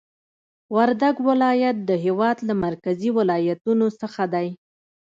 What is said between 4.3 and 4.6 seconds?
دی